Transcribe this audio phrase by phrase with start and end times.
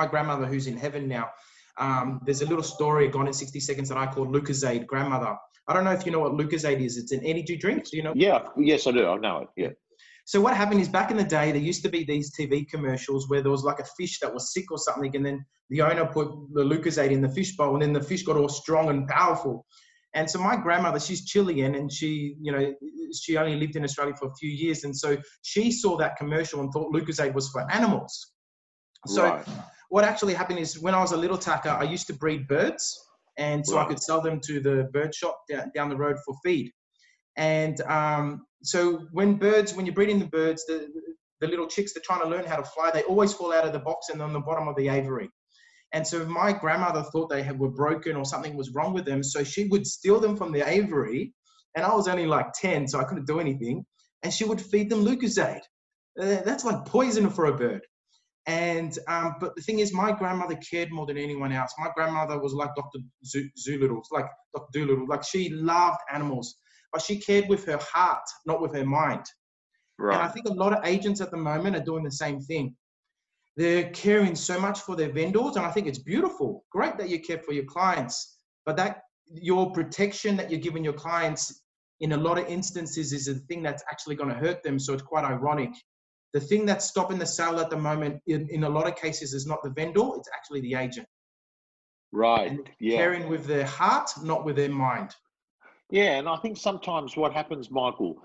[0.00, 1.28] my grandmother, who's in heaven now,
[1.78, 5.36] um, there's a little story, Gone in 60 Seconds, that I call Lucozade grandmother.
[5.68, 6.96] I don't know if you know what Lucozade is.
[6.96, 7.88] It's an energy drink.
[7.90, 8.12] Do you know?
[8.16, 9.06] Yeah, yes, I do.
[9.06, 9.48] I know it.
[9.56, 9.68] Yeah.
[10.24, 13.28] So what happened is back in the day, there used to be these TV commercials
[13.28, 16.06] where there was like a fish that was sick or something, and then the owner
[16.06, 19.06] put the Lucozade in the fish bowl, and then the fish got all strong and
[19.08, 19.66] powerful.
[20.14, 22.74] And so my grandmother, she's Chilean, and she, you know,
[23.20, 26.60] she only lived in Australia for a few years, and so she saw that commercial
[26.60, 28.32] and thought Lucozade was for animals.
[29.06, 29.46] So right.
[29.90, 32.98] What actually happened is when I was a little tacker, I used to breed birds,
[33.36, 33.76] and so.
[33.76, 36.70] I could sell them to the bird shop down, down the road for feed.
[37.36, 40.88] And um, so when birds, when you're breeding the birds, the,
[41.40, 42.90] the little chicks, they're trying to learn how to fly.
[42.92, 45.30] They always fall out of the box and on the bottom of the aviary.
[45.92, 49.24] And so my grandmother thought they had, were broken or something was wrong with them.
[49.24, 51.34] So she would steal them from the aviary.
[51.74, 53.84] And I was only like 10, so I couldn't do anything.
[54.22, 55.62] And she would feed them Lucozade.
[56.20, 57.80] Uh, that's like poison for a bird.
[58.46, 61.72] And um, but the thing is, my grandmother cared more than anyone else.
[61.78, 63.00] My grandmother was like Dr.
[63.24, 64.68] Zoolittle, like Dr.
[64.72, 65.06] Doolittle.
[65.06, 66.56] Like she loved animals,
[66.92, 69.24] but she cared with her heart, not with her mind.
[69.98, 70.14] Right.
[70.14, 72.74] And I think a lot of agents at the moment are doing the same thing.
[73.56, 76.64] They're caring so much for their vendors, and I think it's beautiful.
[76.72, 80.94] Great that you care for your clients, but that your protection that you're giving your
[80.94, 81.62] clients
[82.00, 84.78] in a lot of instances is a thing that's actually going to hurt them.
[84.78, 85.70] So it's quite ironic.
[86.32, 89.34] The thing that's stopping the sale at the moment, in, in a lot of cases,
[89.34, 91.06] is not the vendor; it's actually the agent.
[92.12, 92.50] Right.
[92.50, 92.96] And yeah.
[92.96, 95.14] Caring with their heart, not with their mind.
[95.90, 98.16] Yeah, and I think sometimes what happens, Michael,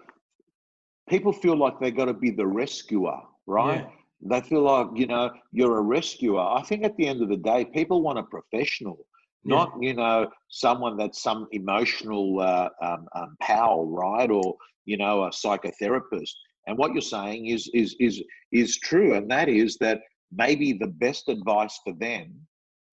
[1.10, 3.82] people feel like they've got to be the rescuer, right?
[3.82, 4.40] Yeah.
[4.40, 6.40] They feel like, you know, you're a rescuer.
[6.40, 9.06] I think at the end of the day, people want a professional,
[9.44, 9.56] yeah.
[9.56, 14.30] not, you know, someone that's some emotional uh, um, um, pal, right?
[14.30, 16.34] Or, you know, a psychotherapist.
[16.68, 18.22] And what you're saying is, is, is,
[18.52, 19.16] is true.
[19.16, 22.34] And that is that maybe the best advice for them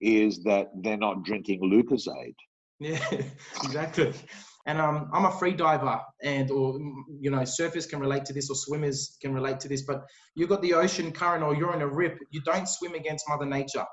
[0.00, 2.34] is that they're not drinking Lucozade.
[2.80, 2.98] Yeah,
[3.62, 4.12] exactly.
[4.66, 6.78] And um, I'm a free diver, and or
[7.20, 9.82] you know, surfers can relate to this, or swimmers can relate to this.
[9.82, 10.04] But
[10.36, 12.18] you've got the ocean current, or you're in a rip.
[12.30, 13.84] You don't swim against Mother Nature.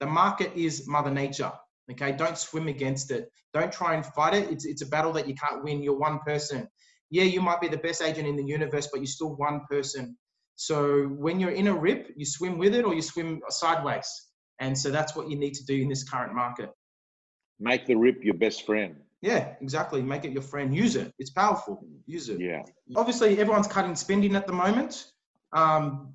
[0.00, 1.52] The market is Mother Nature.
[1.90, 3.30] Okay, don't swim against it.
[3.54, 4.50] Don't try and fight it.
[4.50, 5.82] It's it's a battle that you can't win.
[5.82, 6.68] You're one person.
[7.10, 10.16] Yeah, you might be the best agent in the universe, but you're still one person.
[10.56, 14.08] So when you're in a rip, you swim with it or you swim sideways.
[14.60, 16.70] And so that's what you need to do in this current market.
[17.60, 18.96] Make the rip your best friend.
[19.20, 20.02] Yeah, exactly.
[20.02, 20.74] Make it your friend.
[20.74, 21.12] Use it.
[21.18, 21.84] It's powerful.
[22.06, 22.40] Use it.
[22.40, 22.62] Yeah.
[22.96, 25.06] Obviously, everyone's cutting spending at the moment.
[25.52, 26.14] Um,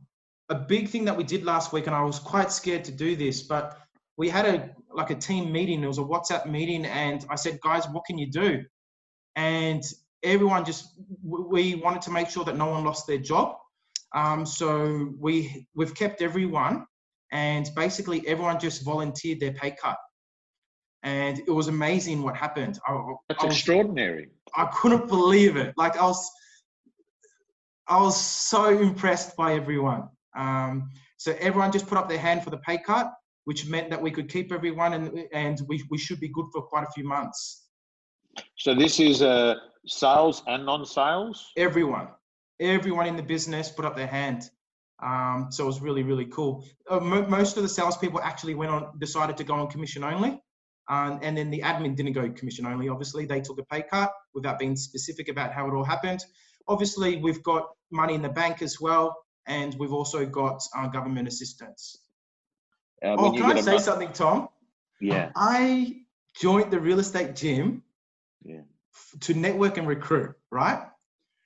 [0.50, 3.16] a big thing that we did last week, and I was quite scared to do
[3.16, 3.78] this, but
[4.18, 5.84] we had a like a team meeting.
[5.84, 8.64] It was a WhatsApp meeting, and I said, guys, what can you do?
[9.36, 9.84] And
[10.24, 10.86] everyone just
[11.24, 13.58] we wanted to make sure that no one lost their job.
[14.16, 16.86] Um, so we we've kept everyone,
[17.32, 19.98] and basically everyone just volunteered their pay cut
[21.04, 22.80] and it was amazing what happened.
[22.88, 22.98] I,
[23.28, 24.30] That's I was, extraordinary.
[24.56, 25.74] I couldn't believe it.
[25.78, 26.32] Like I was,
[27.88, 30.08] I was so impressed by everyone.
[30.36, 33.14] Um, so everyone just put up their hand for the pay cut,
[33.44, 36.62] which meant that we could keep everyone, and and we, we should be good for
[36.64, 37.63] quite a few months.
[38.56, 39.56] So this is uh,
[39.86, 41.52] sales and non-sales.
[41.58, 42.08] Everyone,
[42.60, 44.50] everyone in the business put up their hand.
[45.02, 46.66] Um, so it was really really cool.
[46.90, 50.42] Uh, mo- most of the salespeople actually went on decided to go on commission only.
[50.90, 53.26] Um, and then the admin didn't go commission only, obviously.
[53.26, 56.24] They took a pay cut without being specific about how it all happened.
[56.68, 59.16] Obviously, we've got money in the bank as well,
[59.48, 62.00] and we've also got uh, government assistance.
[63.04, 64.50] Uh, oh, can I say something, Tom?
[65.00, 65.32] Yeah.
[65.36, 66.02] I
[66.40, 67.84] joined the real estate gym
[68.44, 68.62] yeah.
[69.22, 70.84] to network and recruit, right?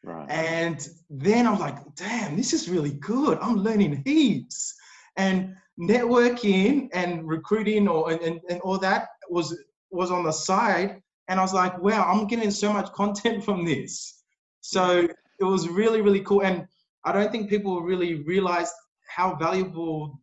[0.03, 0.29] Right.
[0.29, 3.37] And then I'm like, damn, this is really good.
[3.41, 4.73] I'm learning heaps.
[5.17, 9.57] And networking and recruiting or and, and, and all that was
[9.91, 13.63] was on the side and i was like wow i'm getting so much content from
[13.63, 14.23] this
[14.61, 15.07] so
[15.39, 16.67] it was really really cool and
[17.05, 18.71] i don't think people really realize
[19.07, 20.19] how valuable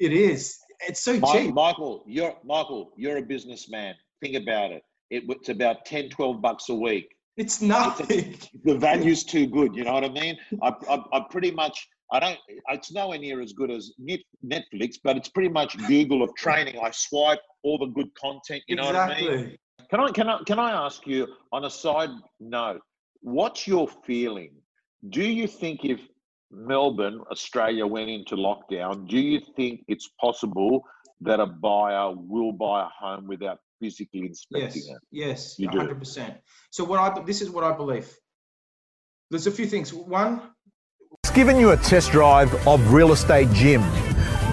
[0.00, 0.58] it is
[0.88, 5.48] it's so michael, cheap michael you're michael you're a businessman think about it, it it's
[5.48, 9.92] about 10 12 bucks a week it's nothing it's the value's too good you know
[9.92, 12.38] what i mean I, I, I pretty much I don't.
[12.70, 16.78] It's nowhere near as good as Netflix, but it's pretty much Google of training.
[16.80, 18.62] I swipe all the good content.
[18.68, 19.28] You know exactly.
[19.28, 19.56] what I mean?
[19.90, 22.80] Can I can I can I ask you on a side note?
[23.22, 24.52] What's your feeling?
[25.10, 26.00] Do you think if
[26.50, 30.82] Melbourne, Australia, went into lockdown, do you think it's possible
[31.20, 34.98] that a buyer will buy a home without physically inspecting yes, it?
[35.10, 36.36] Yes, you 100%.
[36.70, 38.12] So what I this is what I believe.
[39.30, 39.92] There's a few things.
[39.92, 40.42] One,
[41.24, 43.82] it's given you a test drive of Real Estate Gym.